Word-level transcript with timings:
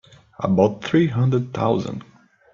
About 0.39 0.83
three 0.83 1.05
hundred 1.05 1.53
thousand. 1.53 2.03